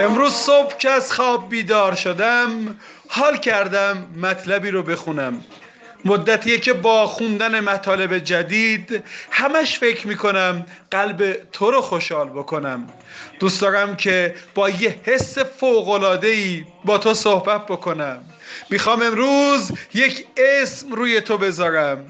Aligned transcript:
امروز 0.00 0.32
صبح 0.32 0.76
که 0.76 0.90
از 0.90 1.12
خواب 1.12 1.48
بیدار 1.48 1.94
شدم 1.94 2.80
حال 3.08 3.36
کردم 3.36 4.06
مطلبی 4.22 4.70
رو 4.70 4.82
بخونم. 4.82 5.44
مدتیه 6.04 6.58
که 6.58 6.72
با 6.72 7.06
خوندن 7.06 7.60
مطالب 7.60 8.18
جدید 8.18 9.04
همش 9.30 9.78
فکر 9.78 10.06
می‌کنم 10.06 10.66
قلب 10.90 11.50
تو 11.52 11.70
رو 11.70 11.80
خوشحال 11.80 12.28
بکنم. 12.28 12.86
دوست 13.40 13.60
دارم 13.60 13.96
که 13.96 14.34
با 14.54 14.70
یه 14.70 15.00
حس 15.04 15.38
ای 16.22 16.64
با 16.84 16.98
تو 16.98 17.14
صحبت 17.14 17.66
بکنم. 17.66 18.24
می‌خوام 18.70 19.02
امروز 19.02 19.72
یک 19.94 20.26
اسم 20.36 20.92
روی 20.92 21.20
تو 21.20 21.38
بذارم. 21.38 22.06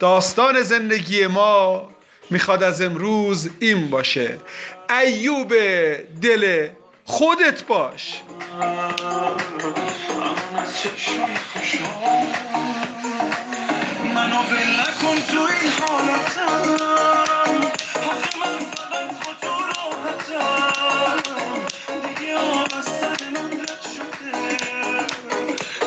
داستان 0.00 0.62
زندگی 0.62 1.26
ما 1.26 1.88
می‌خواد 2.30 2.62
از 2.62 2.82
امروز 2.82 3.50
این 3.60 3.90
باشه. 3.90 4.38
ایوب 4.90 5.54
دل 6.22 6.68
خودت 7.06 7.64
باش. 7.64 8.22
منو 14.14 14.42
نکن 14.42 15.20
تو 15.32 15.40
این 15.40 15.72
حالتم 15.80 16.74
آخه 18.06 18.38
من 18.40 18.58
فقط 18.58 19.10
با 19.26 19.34
تو 19.42 19.48
راحتم 19.68 21.22
دیگه 22.08 22.36
آب 22.36 22.74
از 22.78 22.84
سر 22.84 23.30
من 23.30 23.52
رد 23.60 23.82
شده 23.96 25.06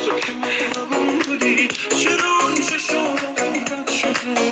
تو 0.06 0.20
که 0.20 0.34
مهربان 0.34 1.20
بودی 1.20 1.68
چرا 1.68 2.50
این 2.50 2.62
چشارم 2.64 3.36
رد 3.72 3.90
شده 3.90 4.52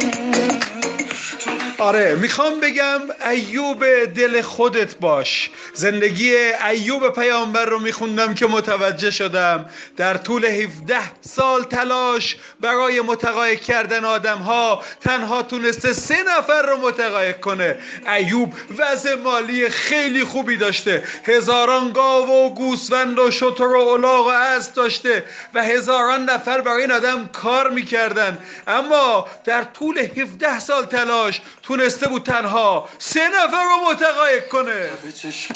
آره 1.80 2.16
می‌خوام 2.16 2.60
بگم 2.60 3.02
ایوب 3.32 4.06
دل 4.06 4.42
خودت 4.42 4.96
باش. 4.98 5.52
زندگی 5.74 6.36
ایوب 6.70 7.10
پیامبر 7.10 7.66
رو 7.66 7.80
میخوندم 7.80 8.34
که 8.34 8.48
متوجه 8.48 9.12
شدم. 9.12 9.70
در 9.98 10.18
طول 10.18 10.46
17 10.46 11.00
سال 11.22 11.64
تلاش 11.64 12.38
برای 12.60 13.02
متقاعد 13.02 13.62
کردن 13.62 14.06
آدم 14.06 14.38
ها 14.38 14.84
تنها 15.02 15.44
تونسته 15.44 15.94
سه 15.94 16.24
نفر 16.24 16.62
رو 16.62 16.78
متقاعد 16.78 17.42
کنه. 17.42 17.78
ایوب 18.16 18.54
وضع 18.78 19.16
مالی 19.16 19.70
خیلی 19.70 20.24
خوبی 20.24 20.58
داشته. 20.58 21.04
هزاران 21.24 21.92
گاو 21.92 22.30
و 22.30 22.50
گوسفند 22.50 23.20
و 23.20 23.32
شتر 23.32 23.64
و 23.64 23.88
الاغ 23.88 24.26
و 24.26 24.30
اسب 24.30 24.74
داشته 24.74 25.24
و 25.54 25.64
هزاران 25.64 26.30
نفر 26.30 26.62
برای 26.62 26.82
این 26.82 26.92
آدم 26.92 27.28
کار 27.28 27.70
می‌کردن. 27.70 28.38
اما 28.68 29.28
در 29.44 29.64
طول 29.64 30.00
17 30.00 30.60
سال 30.60 30.86
تلاش 30.86 31.42
تونسته 31.64 32.08
بود 32.08 32.24
تنها 32.24 32.90
سه 32.98 33.28
نفر 33.28 33.64
رو 33.64 33.92
متقاعد 33.92 34.48
کنه. 34.48 34.90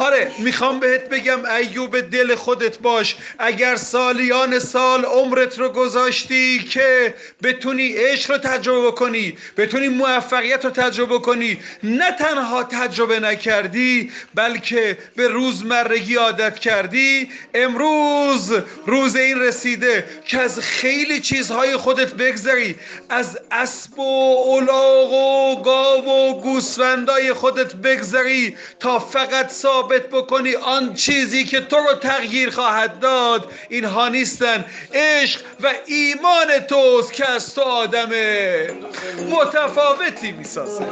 آره 0.00 0.30
می‌خوام 0.38 0.80
بهت 0.80 1.08
بگم 1.08 1.44
ایوب 1.44 2.00
دل 2.00 2.34
خودت 2.34 2.78
باش. 2.78 3.16
اگر 3.38 3.76
سالیان 3.76 4.58
سال 4.58 5.04
عمرت 5.04 5.58
رو 5.58 5.68
گذاشتی 5.68 6.58
که 6.58 7.14
بتونی 7.42 7.92
عشق 7.92 8.30
رو 8.30 8.38
تجربه 8.38 8.90
کنی 8.90 9.36
بتونی 9.56 9.88
موفقیت 9.88 10.64
رو 10.64 10.70
تجربه 10.70 11.18
کنی 11.18 11.58
نه 11.82 12.12
تنها 12.12 12.62
تجربه 12.62 13.20
نکردی 13.20 14.10
بلکه 14.34 14.98
به 15.16 15.28
روزمرگی 15.28 16.14
عادت 16.14 16.58
کردی. 16.58 17.28
امروز 17.54 18.52
روز 18.86 19.16
این 19.16 19.40
رسیده 19.40 20.04
که 20.24 20.40
از 20.40 20.58
خیلی 20.58 21.20
چیزهای 21.20 21.76
خودت 21.76 22.14
بگذری. 22.14 22.76
از 23.08 23.38
اسب 23.50 23.98
و 23.98 24.02
الاغ 24.50 25.12
و 25.12 25.62
گاو 25.62 26.04
و 26.04 26.40
گوسفندای 26.40 27.32
خودت 27.56 27.74
بگذری 27.74 28.56
تا 28.80 28.98
فقط 28.98 29.50
ثابت 29.50 30.02
بکنی 30.08 30.54
آن 30.54 30.94
چیزی 30.94 31.44
که 31.44 31.60
تو 31.60 31.76
رو 31.76 31.94
تغییر 31.94 32.50
خواهد 32.50 32.98
داد. 32.98 33.52
اینها 33.68 34.08
نیستن. 34.08 34.64
عشق 34.94 35.40
و 35.60 35.72
ایمان 35.86 36.58
توست 36.68 37.12
که 37.12 37.30
از 37.30 37.54
تو 37.54 37.60
آدم 37.60 38.08
متفاوتی 39.30 40.32
می‌سازه. 40.32 40.86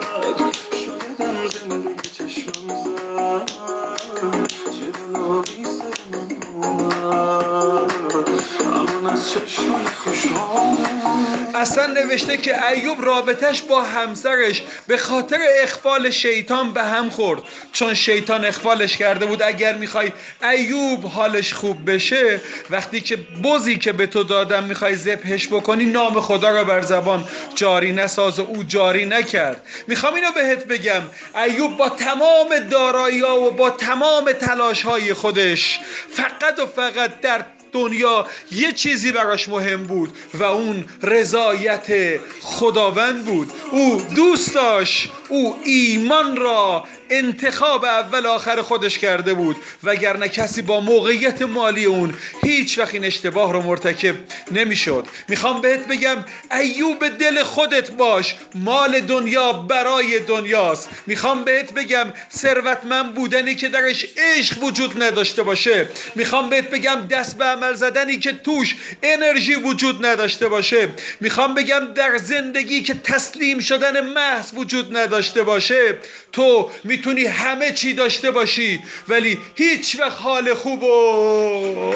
اصلا 11.64 11.86
نوشته 11.86 12.36
که 12.36 12.68
ایوب 12.68 13.04
رابطش 13.04 13.62
با 13.62 13.82
همسرش 13.82 14.62
به 14.86 14.96
خاطر 14.96 15.38
اخفال 15.62 16.10
شیطان 16.10 16.72
به 16.72 16.82
هم 16.82 17.10
خورد. 17.10 17.42
چون 17.72 17.94
شیطان 17.94 18.44
اخفالش 18.44 18.96
کرده 18.96 19.26
بود 19.26 19.42
اگر 19.42 19.74
می‌خوای 19.74 20.12
ایوب 20.42 21.04
حالش 21.06 21.52
خوب 21.52 21.90
بشه 21.90 22.40
وقتی 22.70 23.00
که 23.00 23.16
بزی 23.16 23.78
که 23.78 23.92
به 23.92 24.06
تو 24.06 24.24
دادم 24.24 24.64
می‌خوای 24.64 24.94
زبهش 24.94 25.46
بکنی 25.46 25.84
نام 25.84 26.20
خدا 26.20 26.60
رو 26.60 26.64
بر 26.64 26.80
زبان 26.80 27.28
جاری 27.54 27.92
نساز 27.92 28.38
و 28.38 28.42
او 28.42 28.64
جاری 28.64 29.06
نکرد. 29.06 29.62
می‌خوام 29.86 30.14
اینو 30.14 30.30
بهت 30.30 30.64
بگم. 30.64 31.02
ایوب 31.44 31.76
با 31.76 31.88
تمام 31.88 32.58
دارایی 32.70 33.22
و 33.22 33.50
با 33.50 33.70
تمام 33.70 34.32
تلاش 34.32 34.82
های 34.82 35.14
خودش 35.14 35.80
فقط 36.16 36.58
و 36.58 36.66
فقط 36.66 37.20
در 37.20 37.44
دنیا 37.74 38.26
یه 38.50 38.72
چیزی 38.72 39.12
براش 39.12 39.48
مهم 39.48 39.84
بود 39.84 40.12
و 40.34 40.42
اون 40.42 40.84
رضایت 41.02 42.20
خداوند 42.40 43.24
بود. 43.24 43.52
او 43.70 44.02
دوست 44.16 44.54
داشت 44.54 45.10
او 45.28 45.60
ایمان 45.64 46.36
را 46.36 46.84
انتخاب 47.10 47.84
اول 47.84 48.26
آخر 48.26 48.62
خودش 48.62 48.98
کرده 48.98 49.34
بود 49.34 49.56
وگرنه 49.84 50.28
کسی 50.28 50.62
با 50.62 50.80
موقعیت 50.80 51.42
مالی 51.42 51.84
اون 51.84 52.14
هیچ 52.42 52.78
وقت 52.78 52.94
این 52.94 53.04
اشتباه 53.04 53.52
رو 53.52 53.62
مرتکب 53.62 54.14
نمی‌شد. 54.50 55.06
می‌خوام 55.28 55.60
بهت 55.60 55.86
بگم 55.86 56.24
ایوب 56.52 57.08
دل 57.08 57.42
خودت 57.42 57.90
باش. 57.90 58.34
مال 58.54 59.00
دنیا 59.00 59.52
برای 59.52 60.20
دنیاست. 60.20 60.88
می‌خوام 61.06 61.44
بهت 61.44 61.72
بگم 61.72 62.12
ثروتمند 62.36 63.14
بودنی 63.14 63.54
که 63.54 63.68
درش 63.68 64.06
عشق 64.16 64.62
وجود 64.62 65.02
نداشته 65.02 65.42
باشه. 65.42 65.88
می‌خوام 66.14 66.48
بهت 66.48 66.70
بگم 66.70 67.06
دست 67.10 67.38
به 67.38 67.44
عمل 67.44 67.74
زدنی 67.74 68.18
که 68.18 68.32
توش 68.32 68.76
انرژی 69.02 69.54
وجود 69.54 70.06
نداشته 70.06 70.48
باشه. 70.48 70.88
می‌خوام 71.20 71.54
بگم 71.54 71.88
در 71.94 72.18
زندگی 72.18 72.82
که 72.82 72.94
تسلیم 72.94 73.58
شدن 73.58 74.00
محض 74.00 74.50
وجود 74.54 74.96
نداشته 74.96 75.23
باشه 75.32 75.98
تو 76.32 76.70
می‌تونی 76.84 77.24
همه 77.26 77.72
چی 77.72 77.92
داشته 77.92 78.30
باشی 78.30 78.80
ولی 79.08 79.38
هیچ 79.54 79.96
وقت 80.00 80.20
حال 80.20 80.54
خوب 80.54 80.82
و 80.82 81.94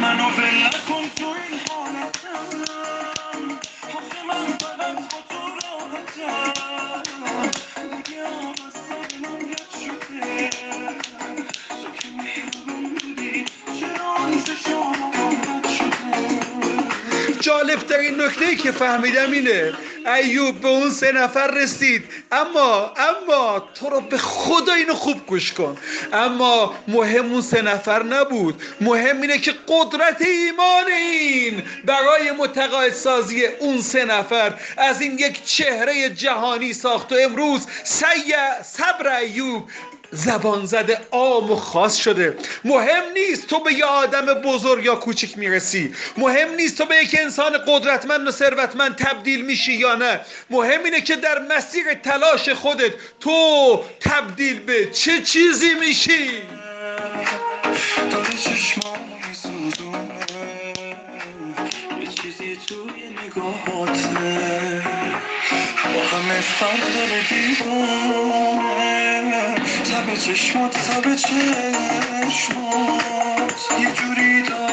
منو 0.00 0.30
جالب 17.44 17.78
ترین 17.78 18.20
نکته 18.20 18.56
که 18.56 18.72
فهمیدم 18.72 19.32
اینه 19.32 19.72
ایوب 20.06 20.60
به 20.60 20.68
اون 20.68 20.90
سه 20.90 21.12
نفر 21.12 21.46
رسید. 21.46 22.04
اما 22.32 22.92
اما 22.96 23.68
تو 23.74 23.90
رو 23.90 24.00
به 24.00 24.18
خدا 24.18 24.72
اینو 24.72 24.94
خوب 24.94 25.26
گوش 25.26 25.52
کن. 25.52 25.76
اما 26.12 26.74
مهم 26.88 27.32
اون 27.32 27.42
سه 27.42 27.62
نفر 27.62 28.02
نبود. 28.02 28.62
مهم 28.80 29.20
اینه 29.20 29.38
که 29.38 29.54
قدرت 29.68 30.22
ایمان 30.22 30.86
این 30.86 31.62
برای 31.84 32.30
متقاعد 32.38 32.92
سازی 32.92 33.46
اون 33.46 33.80
سه 33.80 34.04
نفر 34.04 34.54
از 34.76 35.00
این 35.00 35.18
یک 35.18 35.44
چهره 35.44 36.10
جهانی 36.10 36.72
ساخت 36.72 37.12
و 37.12 37.16
امروز 37.20 37.66
سیع 37.84 38.62
صبر 38.62 39.16
ایوب 39.16 39.70
زبان 40.14 40.66
زده 40.66 41.00
عام 41.10 41.50
و 41.50 41.56
خاص 41.56 41.96
شده. 41.96 42.36
مهم 42.64 43.02
نیست 43.14 43.46
تو 43.46 43.60
به 43.60 43.72
یه 43.72 43.84
آدم 43.84 44.26
بزرگ 44.34 44.84
یا 44.84 44.94
کوچک 44.94 45.38
می‌رسی. 45.38 45.94
مهم 46.16 46.54
نیست 46.54 46.78
تو 46.78 46.84
به 46.84 46.96
یک 46.96 47.16
انسان 47.20 47.52
قدرتمند 47.66 48.28
و 48.28 48.30
ثروتمند 48.30 48.94
تبدیل 48.96 49.44
میشی 49.44 49.72
یا 49.72 49.94
نه. 49.94 50.20
مهم 50.50 50.84
اینه 50.84 51.00
که 51.00 51.16
در 51.16 51.38
مسیر 51.56 51.94
تلاش 51.94 52.48
خودت 52.48 52.92
تو 53.20 53.80
تبدیل 54.00 54.60
به 54.60 54.90
چه 54.90 55.22
چیزی 55.22 55.74
میشی؟ 55.74 56.42
توی 62.66 63.16
نگاهاته 63.26 65.03
همه 66.02 66.40
فرق 66.40 66.94
داره 66.94 67.22
دیوانه. 67.28 68.64
تب 69.84 70.14
چشمات 70.16 70.72
تب 70.72 71.16
چشمات. 71.16 72.50
یه 73.80 73.92
جوری 73.92 74.42
داغه 74.42 74.63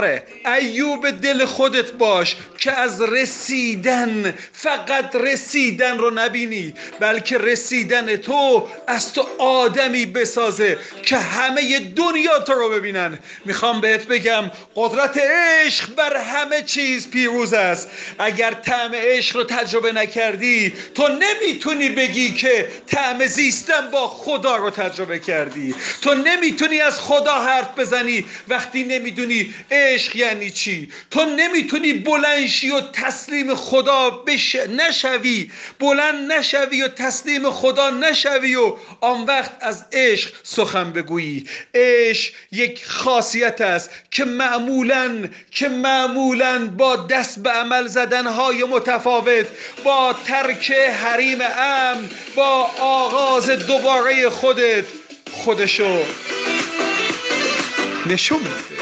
آره 0.00 0.22
ایوب 0.60 1.10
دل 1.10 1.44
خودت 1.44 1.92
باش 1.92 2.36
که 2.58 2.72
از 2.72 3.02
رسیدن 3.02 4.34
فقط 4.52 5.16
رسیدن 5.16 5.98
رو 5.98 6.10
نبینی 6.10 6.74
بلکه 7.00 7.38
رسیدن 7.38 8.16
تو 8.16 8.68
از 8.86 9.12
تو 9.12 9.26
آدمی 9.38 10.06
بسازه 10.06 10.78
که 11.02 11.16
همه 11.16 11.78
دنیا 11.78 12.38
تو 12.38 12.52
رو 12.52 12.68
ببینن. 12.68 13.18
می‌خوام 13.44 13.80
بهت 13.80 14.06
بگم 14.06 14.50
قدرت 14.74 15.18
عشق 15.18 15.94
بر 15.94 16.16
همه 16.16 16.62
چیز 16.62 17.10
پیروز 17.10 17.54
است. 17.54 17.88
اگر 18.18 18.54
طعم 18.54 18.90
عشق 18.94 19.36
رو 19.36 19.44
تجربه 19.44 19.92
نکردی 19.92 20.72
تو 20.94 21.08
نمی‌تونی 21.08 21.88
بگی 21.88 22.30
که 22.34 22.68
طعم 22.86 23.26
زیستن 23.26 23.90
با 23.90 24.08
خدا 24.08 24.56
رو 24.56 24.70
تجربه 24.70 25.18
کردی. 25.18 25.74
تو 26.02 26.14
نمی‌تونی 26.14 26.80
از 26.80 27.00
خدا 27.00 27.34
حرف 27.34 27.78
بزنی. 27.78 28.24
وقتی 28.48 28.82
نمی‌دونی 28.84 29.54
عشق 29.90 30.16
یعنی 30.16 30.50
چی؟ 30.50 30.92
تو 31.10 31.24
نمی‌تونی 31.24 31.92
بلنشی 31.92 32.70
و 32.70 32.80
تسلیم 32.80 33.54
خدا 33.54 34.10
بش... 34.10 34.56
نشوی. 34.56 35.50
بلند 35.78 36.32
نشوی 36.32 36.82
و 36.82 36.88
تسلیم 36.88 37.50
خدا 37.50 37.90
نشوی 37.90 38.56
و 38.56 38.76
آن 39.00 39.24
وقت 39.24 39.52
از 39.60 39.84
عشق 39.92 40.30
سخن 40.42 40.92
بگویی. 40.92 41.46
عشق 41.74 42.32
یک 42.52 42.86
خاصیت 42.86 43.60
است 43.60 43.90
که 44.10 44.24
معمولا 44.24 45.28
که 45.50 45.68
معمولا 45.68 46.66
با 46.66 46.96
دست 46.96 47.38
به 47.38 47.50
عمل 47.50 47.86
زدن 47.86 48.26
های 48.26 48.64
متفاوت 48.64 49.46
با 49.84 50.16
ترک 50.26 50.70
حریم 50.72 51.38
امن 51.40 52.08
با 52.36 52.70
آغاز 52.80 53.50
دوباره 53.50 54.30
خودت 54.30 54.84
خودشو 55.32 56.04
نشون 58.06 58.38
میده. 58.38 58.79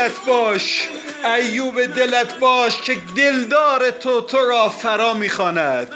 دلت 0.00 0.24
باش 0.26 0.88
ایوب 1.24 1.86
دلت 1.86 2.38
باش 2.38 2.76
که 2.80 2.96
دلدار 3.16 3.90
تو 3.90 4.20
تو 4.20 4.38
را 4.38 4.68
فرا 4.68 5.14
می‌خواند. 5.14 5.88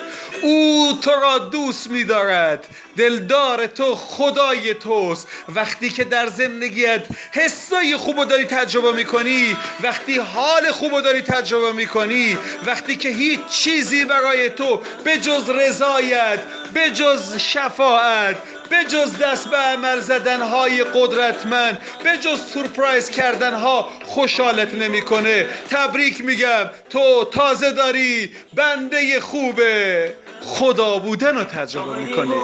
او 0.42 0.98
تو 1.02 1.10
را 1.10 1.38
دوست 1.38 1.90
میدارد. 1.90 2.66
دلدار 2.96 3.66
تو 3.66 3.94
خدای 3.94 4.74
توست. 4.74 5.28
وقتی 5.54 5.90
که 5.90 6.04
در 6.04 6.26
زندگیت 6.26 7.06
حسای 7.32 7.96
خوب 7.96 8.24
داری 8.24 8.44
تجربه 8.44 8.92
می‌کنی 8.92 9.56
وقتی 9.82 10.18
حال 10.18 10.70
خوب 10.70 11.00
داری 11.00 11.22
تجربه 11.22 11.72
می‌کنی 11.72 12.38
وقتی 12.66 12.96
که 12.96 13.08
هیچ 13.08 13.40
چیزی 13.46 14.04
برای 14.04 14.50
تو 14.50 14.80
به 15.04 15.18
جز 15.18 15.50
رضایت 15.50 16.38
به 16.74 16.90
جز 16.90 17.36
شفاعت 17.36 18.36
به 18.74 18.84
جز 18.84 19.18
دست 19.18 19.48
به 19.48 19.56
عمل 19.56 20.00
زدن 20.00 20.42
های 20.42 20.84
قدرتمند 20.84 21.78
به 22.04 22.16
جز 22.16 22.40
سورپرایز 22.52 23.10
کردن 23.10 23.54
ها 23.54 23.88
خوشحالت 24.04 24.74
نمی‌کنه. 24.74 25.46
تبریک 25.70 26.24
میگم. 26.24 26.70
تو 26.90 27.24
تازه 27.24 27.72
داری 27.72 28.30
بنده 28.54 29.20
خوبه 29.20 30.14
خدا 30.40 30.98
بودن 30.98 31.36
رو 31.36 31.44
تجربه 31.44 31.98
می‌کنی. 31.98 32.34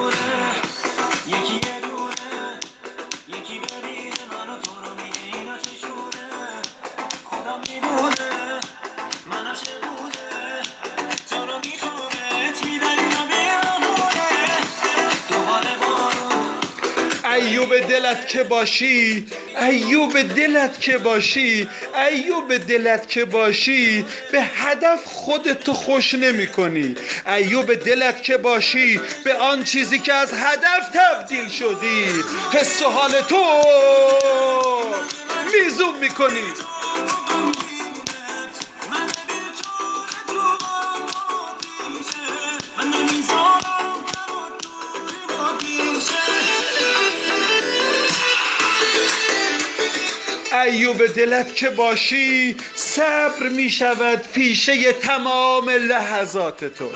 دلت 17.90 18.28
که 18.28 18.42
باشی 18.42 19.26
ایوب 19.60 20.22
دلت 20.22 20.80
که 20.80 20.98
باشی 20.98 21.68
ایوب 22.10 22.56
دلت 22.56 23.08
که 23.08 23.24
باشی 23.24 24.04
به 24.32 24.42
هدف 24.42 25.04
خودتو 25.04 25.74
خوش 25.74 26.14
نمی 26.14 26.46
کنی. 26.46 26.94
ایوب 27.26 27.74
دلت 27.74 28.22
که 28.22 28.36
باشی 28.36 29.00
به 29.24 29.34
آن 29.34 29.64
چیزی 29.64 29.98
که 29.98 30.12
از 30.12 30.32
هدف 30.32 30.88
تبدیل 30.94 31.48
شدی. 31.48 32.04
حس 32.52 32.82
و 32.82 32.88
حال 32.88 33.20
تو 33.20 33.44
میزون 35.52 35.98
می‌کنی 36.00 36.79
ایوب 50.70 51.06
دلت 51.06 51.54
که 51.54 51.70
باشی 51.70 52.56
صبر 52.74 53.48
می 53.48 53.70
شود 53.70 54.22
پیشه 54.32 54.92
تمام 54.92 55.70
لحظات 55.70 56.64
تو. 56.64 56.90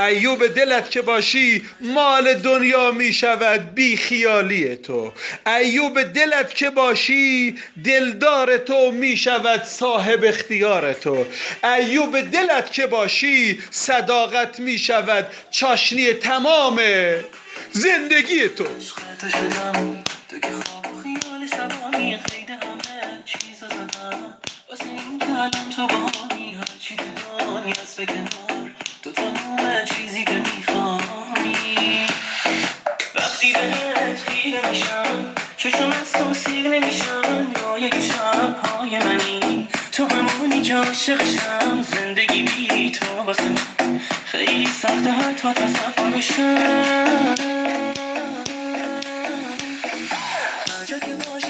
ایوب 0.00 0.46
دلت 0.46 0.90
که 0.90 1.02
باشی 1.02 1.62
مال 1.80 2.34
دنیا 2.34 2.90
می 2.90 3.12
شود 3.12 3.74
بی 3.74 3.96
خیالی 3.96 4.76
تو. 4.76 5.12
ایوب 5.46 6.02
دلت 6.02 6.54
که 6.54 6.70
باشی 6.70 7.54
دلدار 7.84 8.56
تو 8.56 8.90
می 8.90 9.16
شود 9.16 9.64
صاحب 9.64 10.24
اختیار 10.24 10.92
تو. 10.92 11.26
ایوب 11.64 12.20
دلت 12.20 12.72
که 12.72 12.86
باشی 12.86 13.62
صداقت 13.70 14.60
می 14.60 14.78
شود 14.78 15.26
چاشنی 15.50 16.12
تمام 16.12 16.80
زندگی 17.72 18.48
تو. 18.48 18.66
واسه 24.80 24.90
این 24.90 25.18
که 25.18 25.30
الان 25.30 25.70
تو 25.76 25.86
بانی 25.86 26.54
هرچی 26.54 26.96
دانی 26.96 27.70
از 27.70 27.96
تو 29.02 29.12
تمام 29.12 29.84
چیزی 29.84 30.24
که 30.24 30.32
وقتی 33.14 33.52
بهت 33.52 34.18
خیره 34.28 34.70
میشم 34.70 35.34
چشم 35.56 35.92
از 36.02 36.12
تو 36.12 36.34
نمیشم 36.68 37.52
یک 37.78 37.94
های 38.64 38.98
منی. 38.98 39.68
تو 39.92 40.06
همونی 40.06 40.62
که 40.62 40.74
زندگی 41.82 42.42
بی 42.42 42.92
واسه 43.26 43.48
من. 43.48 44.00
خیلی 44.24 44.66
سخته 44.66 45.10
حتی 45.10 45.52
تصورشم 45.52 47.34
که 51.00 51.14
باش 51.30 51.44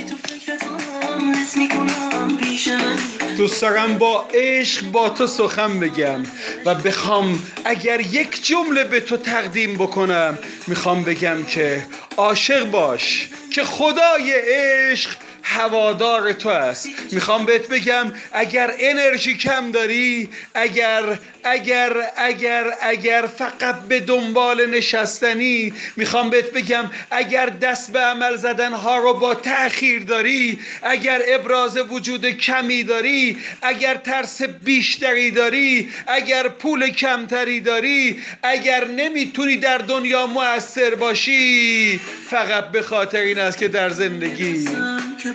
دوست 3.37 3.63
دارم 3.63 3.99
با 3.99 4.29
عشق 4.35 4.85
با 4.85 5.09
تو 5.09 5.27
سخن 5.27 5.81
بگم 5.81 6.23
و 6.65 6.75
بخوام 6.75 7.43
اگر 7.65 8.01
یک 8.01 8.47
جمله 8.47 8.85
به 8.85 9.01
تو 9.01 9.17
تقدیم 9.17 9.75
بکنم 9.75 10.39
می‌خوام 10.67 11.03
بگم 11.03 11.45
که 11.45 11.87
عاشق 12.17 12.65
باش 12.65 13.29
که 13.53 13.65
خدای 13.65 14.33
عشق 14.33 15.11
هوادار 15.49 16.33
تو 16.33 16.49
است. 16.49 16.89
می‌خوام 17.13 17.45
بهت 17.45 17.69
بگم 17.69 18.13
اگر 18.33 18.75
انرژی 18.79 19.37
کم 19.37 19.71
داری 19.71 20.29
اگر 20.55 21.19
اگر 21.45 21.93
اگر 22.17 22.65
اگر 22.83 23.29
فقط 23.39 23.81
به 23.89 24.01
دنبال 24.01 24.67
نشستنی 24.67 25.73
می‌خوام 25.97 26.31
بهت 26.31 26.51
بگم 26.51 26.91
اگر 27.11 27.47
دست 27.47 27.93
به 27.93 27.99
عمل 27.99 28.37
زدن 28.37 28.73
ها 28.73 28.99
رو 28.99 29.15
با 29.15 29.35
تأخیر 29.35 30.03
داری 30.03 30.59
اگر 30.83 31.23
ابراز 31.27 31.77
وجود 31.77 32.27
کمی 32.27 32.83
داری 32.83 33.39
اگر 33.63 33.95
ترس 33.95 34.43
بیشتری 34.43 35.31
داری 35.31 35.91
اگر 36.07 36.49
پول 36.49 36.89
کمتری 36.89 37.61
داری 37.61 38.23
اگر 38.43 38.89
نمی‌تونی 38.89 39.57
در 39.57 39.79
دنیا 39.79 40.27
موثر 40.27 40.95
باشی 40.95 42.01
فقط 42.31 42.69
به 42.69 42.83
خاطر 42.83 43.21
این 43.21 43.39
است 43.39 43.59
که 43.59 43.69
در 43.69 43.91
زندگی. 43.91 44.69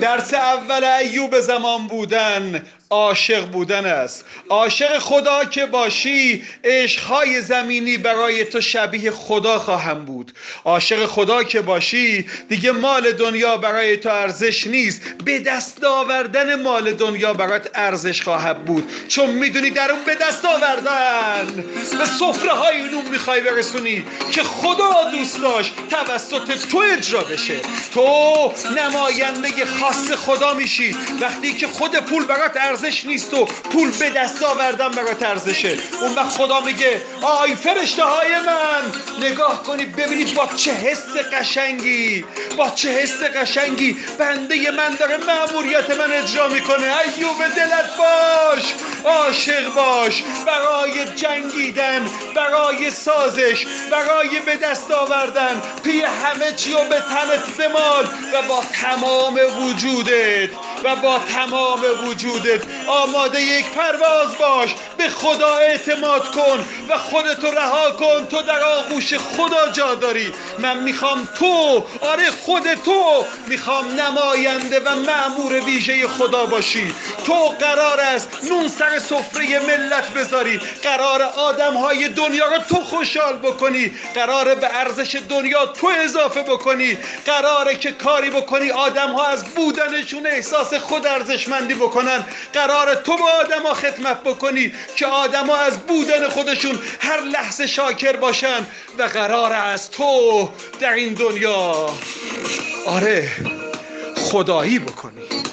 درس 0.00 0.34
اول 0.34 0.84
ایوب 0.84 1.40
زمان 1.40 1.86
بودن 1.86 2.62
عاشق 2.90 3.44
بودن 3.46 3.86
است. 3.86 4.24
عاشق 4.48 4.98
خدا 4.98 5.44
که 5.44 5.66
باشی 5.66 6.44
عشقهای 6.64 7.42
زمینی 7.42 7.96
برای 7.96 8.44
تو 8.44 8.60
شبیه 8.60 9.10
خدا 9.10 9.58
خواهم 9.58 10.04
بود. 10.04 10.32
عاشق 10.64 11.06
خدا 11.06 11.42
که 11.42 11.60
باشی 11.60 12.26
دیگه 12.48 12.72
مال 12.72 13.12
دنیا 13.12 13.56
برای 13.56 13.96
تو 13.96 14.08
ارزش 14.08 14.66
نیست. 14.66 15.02
به 15.24 15.38
دست 15.38 15.84
آوردن 15.84 16.62
مال 16.62 16.92
دنیا 16.92 17.34
برات 17.34 17.70
ارزش 17.74 18.22
خواهد 18.22 18.64
بود. 18.64 18.90
چون 19.08 19.30
می‌دونی 19.30 19.70
در 19.70 19.90
اون 19.90 20.04
به 20.04 20.14
دست 20.14 20.44
آوردن. 20.44 21.64
به 21.98 22.04
صفره 22.04 22.52
های 22.52 22.82
نون 22.82 23.08
می‌خوای 23.10 23.40
برسونی 23.40 24.04
که 24.32 24.42
خدا 24.42 25.10
دوست 25.12 25.42
داشت 25.42 25.72
توسط 25.90 26.68
تو 26.70 26.82
اجرا 26.92 27.22
بشه. 27.22 27.56
تو 27.94 28.52
نماینده 28.76 29.50
خاص 29.88 30.12
خدا 30.12 30.54
میشی. 30.54 30.96
وقتی 31.20 31.54
که 31.54 31.66
خود 31.66 31.96
پول 31.96 32.24
برات 32.24 32.56
ارزش 32.56 33.04
نیست 33.04 33.34
و 33.34 33.44
پول 33.44 33.90
به 33.90 34.10
دست 34.10 34.42
آوردن 34.42 34.88
برات 34.88 35.22
ارزشه. 35.22 35.78
اون 36.00 36.14
وقت 36.14 36.28
خدا 36.28 36.60
میگه 36.60 37.02
آی 37.22 37.54
فرشته 37.54 38.04
های 38.04 38.40
من 38.40 38.82
نگاه 39.26 39.62
کنید 39.62 39.96
ببینید 39.96 40.34
با 40.34 40.48
چه 40.56 40.72
حس 40.72 41.06
قشنگی 41.32 42.24
با 42.56 42.70
چه 42.70 42.88
حس 42.90 43.22
قشنگی 43.22 43.96
بنده 44.18 44.70
من 44.70 44.94
داره 44.94 45.16
معموریت 45.16 45.90
من 45.90 46.12
اجرا 46.12 46.48
می‌کنه. 46.48 46.94
ایوب 47.16 47.48
دلت 47.56 47.90
باش 47.98 48.74
عاشق 49.04 49.74
باش. 49.74 50.22
برای 50.46 51.04
جنگیدن 51.04 52.10
برای 52.34 52.90
سازش 52.90 53.66
برای 53.90 54.40
به 54.46 54.56
دست 54.56 54.90
آوردن 54.90 55.62
پی 55.84 56.00
همه 56.00 56.52
چی 56.56 56.72
و 56.72 56.84
به 56.84 56.96
تنت 57.00 57.56
بمال 57.58 58.04
و 58.04 58.42
با 58.48 58.64
تمام 58.72 59.40
وجودت 59.78 60.50
و 60.84 60.96
با 60.96 61.18
تمام 61.18 61.82
وجودت 62.08 62.62
آماده 62.86 63.42
یک 63.42 63.66
پرواز 63.66 64.38
باش 64.38 64.74
به 64.96 65.08
خدا 65.08 65.56
اعتماد 65.56 66.30
کن 66.30 66.64
و 66.88 66.98
خودتو 66.98 67.50
رها 67.50 67.90
کن. 67.90 68.26
تو 68.26 68.42
در 68.42 68.62
آغوش 68.62 69.14
خدا 69.14 69.70
جا 69.72 69.94
داری. 69.94 70.32
من 70.58 70.78
می‌خوام 70.78 71.28
تو 71.38 71.84
آره 72.00 72.30
خود 72.30 72.74
تو 72.74 73.24
می‌خوام 73.46 74.00
نماینده 74.00 74.80
و 74.80 74.94
معمور 74.94 75.60
ویژه 75.60 76.08
خدا 76.08 76.46
باشی. 76.46 76.94
تو 77.26 77.34
قرار 77.34 78.00
است 78.00 78.28
نون 78.48 78.68
سر 78.68 78.98
سفره 78.98 79.58
ملت 79.58 80.10
بذاری. 80.10 80.60
قرار 80.82 81.22
آدم 81.22 81.74
های 81.74 82.08
دنیا 82.08 82.46
رو 82.46 82.58
تو 82.58 82.74
خوشحال 82.84 83.36
بکنی. 83.36 83.92
قرار 84.14 84.54
به 84.54 84.76
ارزش 84.76 85.16
دنیا 85.28 85.66
تو 85.66 85.90
اضافه 86.04 86.42
بکنی. 86.42 86.98
قراره 87.26 87.74
که 87.74 87.92
کاری 87.92 88.30
بکنی 88.30 88.70
آدم 88.70 89.12
ها 89.12 89.26
از 89.26 89.44
بودنشون 89.44 90.26
احساس 90.26 90.67
خود 90.74 91.06
ارزشمندی 91.06 91.74
بکنن. 91.74 92.24
قرار 92.52 92.94
تو 92.94 93.16
به 93.16 93.22
آدما 93.22 93.74
خدمت 93.74 94.22
بکنی 94.22 94.72
که 94.96 95.06
آدما 95.06 95.56
از 95.56 95.78
بودن 95.78 96.28
خودشون 96.28 96.78
هر 97.00 97.20
لحظه 97.20 97.66
شاکر 97.66 98.16
باشن 98.16 98.66
و 98.98 99.02
قرار 99.02 99.52
از 99.52 99.90
تو 99.90 100.50
در 100.80 100.92
این 100.92 101.14
دنیا. 101.14 101.90
آره 102.86 103.30
خدایی 104.16 104.78
بکنی. 104.78 105.47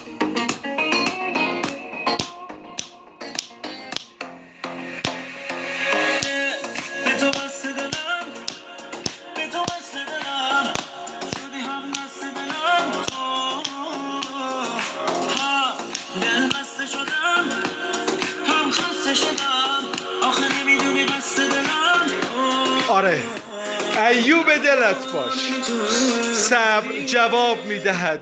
ایوب 24.55 24.65
دلت 24.65 25.11
باش 25.13 25.33
صبر 26.35 26.91
جواب 27.05 27.65
می‌دهد. 27.65 28.19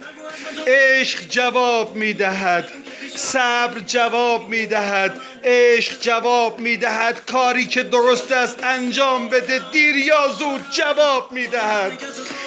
عشق 0.68 1.20
جواب 1.30 1.96
می‌دهد. 1.96 2.70
صبر 3.16 3.80
جواب 3.80 4.50
می‌دهد. 4.50 5.22
عشق 5.44 6.00
جواب 6.02 6.60
می‌دهد. 6.60 7.26
کاری 7.32 7.66
که 7.66 7.84
درست 7.84 8.32
است 8.32 8.64
انجام 8.64 9.30
بده. 9.30 9.62
دیر 9.72 9.96
یا 9.96 10.28
زود 10.40 10.66
جواب 10.72 11.32
می‌دهد. 11.32 11.92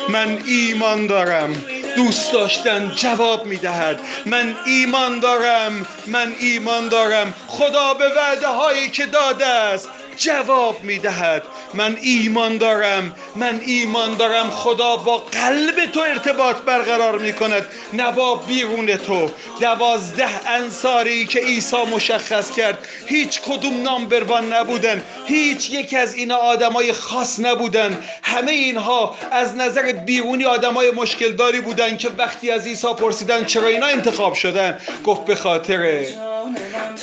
من 0.08 0.42
ایمان 0.46 1.06
دارم. 1.06 1.64
دوست 1.96 2.32
داشتن 2.32 2.92
جواب 2.96 3.46
می‌دهد. 3.46 4.00
من 4.26 4.56
ایمان 4.66 5.20
دارم. 5.20 5.86
من 6.06 6.34
ایمان 6.38 6.88
دارم. 6.88 7.34
خدا 7.46 7.94
به 7.94 8.08
وعده 8.08 8.46
هایی 8.46 8.90
که 8.90 9.06
داده 9.06 9.46
است 9.46 9.88
جواب 10.16 10.84
می‌دهد. 10.84 11.42
من 11.74 11.96
ایمان 12.00 12.58
دارم. 12.58 13.14
من 13.36 13.60
ایمان 13.66 14.14
دارم. 14.14 14.50
خدا 14.50 14.96
با 14.96 15.16
قلب 15.18 15.86
تو 15.92 16.00
ارتباط 16.00 16.56
برقرار 16.56 17.18
می 17.18 17.32
کند 17.32 17.66
نه 17.92 18.12
با 18.12 18.34
بیرون 18.34 18.96
تو. 18.96 19.30
دوازده 19.60 20.48
انصاری 20.50 21.26
که 21.26 21.40
عیسی 21.40 21.84
مشخص 21.84 22.50
کرد. 22.50 22.78
هیچ 23.06 23.40
کدوم 23.40 23.82
نامبروان 23.82 24.52
نبودن. 24.52 25.02
هیچ 25.26 25.70
یک 25.70 25.94
از 25.94 26.14
این 26.14 26.32
آدمای 26.32 26.92
خاص 26.92 27.40
نبودن. 27.40 28.04
همه 28.22 28.52
اینها 28.52 29.16
از 29.30 29.56
نظر 29.56 29.92
بیرونی 29.92 30.44
آدمای 30.44 30.90
مشکل 30.90 31.32
داری 31.32 31.60
بودن 31.60 31.96
که 31.96 32.08
وقتی 32.18 32.50
از 32.50 32.66
عیسی 32.66 32.94
پرسیدن 32.94 33.44
چرا 33.44 33.68
اینا 33.68 33.86
انتخاب 33.86 34.34
شدن؟ 34.34 34.78
گفت 35.04 35.24
به 35.24 35.34
خاطر 35.34 36.06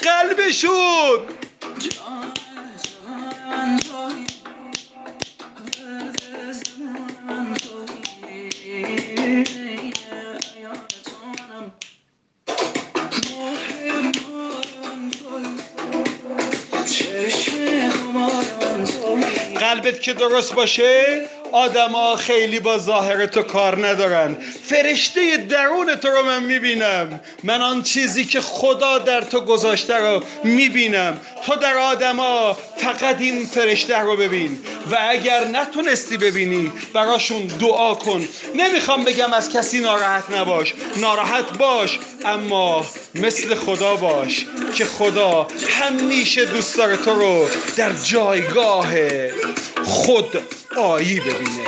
قلبشون 0.01 1.19
قلبت 19.73 20.01
که 20.01 20.13
درست 20.13 20.53
باشه 20.55 21.21
آدما 21.53 22.15
خیلی 22.15 22.59
با 22.59 22.77
ظاهر 22.77 23.25
تو 23.25 23.41
کار 23.41 23.87
ندارن. 23.87 24.37
فرشته 24.63 25.37
درون 25.37 25.95
تو 25.95 26.07
رو 26.07 26.25
من 26.25 26.43
می‌بینم. 26.43 27.19
من 27.43 27.61
آن 27.61 27.83
چیزی 27.83 28.25
که 28.25 28.41
خدا 28.41 28.97
در 28.97 29.21
تو 29.21 29.41
گذاشته 29.41 29.97
رو 29.97 30.23
می‌بینم. 30.43 31.17
تو 31.45 31.55
در 31.55 31.77
آدما 31.77 32.57
فقط 32.77 33.21
این 33.21 33.45
فرشته 33.45 33.99
رو 33.99 34.15
ببین. 34.15 34.59
و 34.91 34.97
اگر 35.09 35.45
نتونستی 35.47 36.17
ببینی 36.17 36.71
براشون 36.93 37.45
دعا 37.45 37.95
کن. 37.95 38.27
نمی‌خوام 38.55 39.03
بگم 39.03 39.33
از 39.33 39.51
کسی 39.51 39.79
ناراحت 39.79 40.23
نباش. 40.31 40.73
ناراحت 40.95 41.57
باش 41.57 41.99
اما 42.25 42.85
مثل 43.15 43.55
خدا 43.55 43.95
باش 43.95 44.45
که 44.75 44.85
خدا 44.85 45.47
همیشه 45.69 46.45
دوست 46.45 46.77
داره 46.77 46.97
تو 46.97 47.13
رو 47.13 47.47
در 47.77 47.91
جایگاه 47.93 48.87
خود 49.83 50.41
آیی 50.77 51.19
ببینه. 51.19 51.67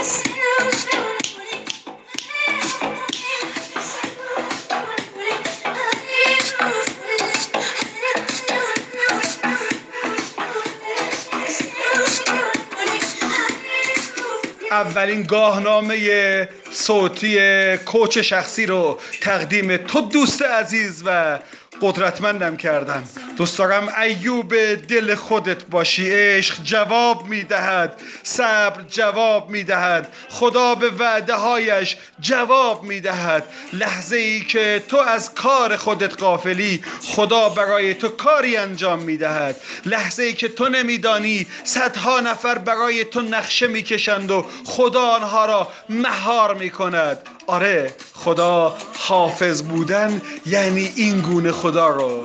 اولین 14.71 15.23
گاهنامه 15.23 16.49
صوتی 16.71 17.37
کوچ 17.77 18.17
شخصی 18.17 18.65
رو 18.65 18.99
تقدیم 19.21 19.77
تو 19.77 20.01
دوست 20.01 20.41
عزیز 20.41 21.03
و 21.05 21.39
قدرتمندم 21.81 22.57
کردم 22.57 23.03
دوست 23.37 23.57
دارم 23.57 23.93
ایوب 24.01 24.55
دل 24.75 25.15
خودت 25.15 25.65
باشی 25.65 26.09
عشق 26.11 26.63
جواب 26.63 27.27
می‌دهد 27.27 28.01
صبر 28.23 28.81
جواب 28.89 29.49
می‌دهد 29.49 30.13
خدا 30.29 30.75
به 30.75 30.89
وعده 30.89 31.33
هایش 31.33 31.97
جواب 32.19 32.83
می‌دهد. 32.83 33.43
لحظه 33.73 34.15
ای 34.15 34.41
که 34.41 34.83
تو 34.87 34.97
از 34.97 35.33
کار 35.33 35.77
خودت 35.77 36.19
قافلی 36.19 36.83
خدا 37.01 37.49
برای 37.49 37.93
تو 37.93 38.07
کاری 38.07 38.57
انجام 38.57 38.99
می‌دهد. 38.99 39.55
لحظه 39.85 40.23
ای 40.23 40.33
که 40.33 40.47
تو 40.47 40.69
نمیدانی 40.69 41.47
صدها 41.63 42.19
نفر 42.19 42.57
برای 42.57 43.03
تو 43.03 43.21
نقشه 43.21 43.67
می‌کشند 43.67 44.31
و 44.31 44.45
خدا 44.65 45.01
آنها 45.01 45.45
را 45.45 45.67
مهار 45.89 46.53
می‌کند. 46.53 47.17
آره 47.47 47.93
خدا 48.13 48.77
حافظ 48.97 49.61
بودن 49.61 50.21
یعنی 50.45 50.93
این 50.95 51.21
گونه 51.21 51.51
خدا 51.51 51.87
رو. 51.87 52.23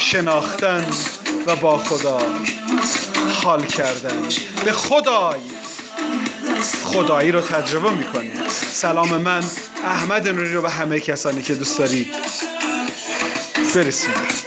شناختن 0.00 0.86
و 1.46 1.56
با 1.56 1.78
خدا 1.78 2.18
حال 3.42 3.66
کردن. 3.66 4.28
به 4.64 4.72
خدای. 4.72 5.40
خدایی 6.84 7.32
رو 7.32 7.40
تجربه 7.40 7.90
می‌کنی. 7.90 8.30
سلام 8.72 9.16
من 9.16 9.44
احمد 9.84 10.28
نوری 10.28 10.52
رو 10.52 10.62
به 10.62 10.70
همه 10.70 11.00
کسانی 11.00 11.42
که 11.42 11.54
دوست 11.54 11.78
دارید. 11.78 12.14
برسید 13.74 14.43